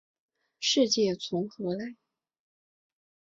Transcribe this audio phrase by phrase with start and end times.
[0.59, 1.95] 世界从何来？